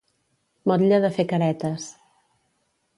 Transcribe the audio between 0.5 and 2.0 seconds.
Motlle de fer caretes.